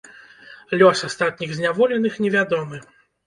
[0.81, 2.81] Лёс астатніх зняволеных невядомы.